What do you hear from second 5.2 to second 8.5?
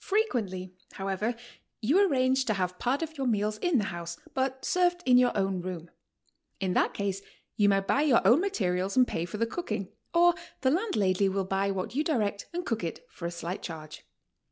own room. In that case you may buy your own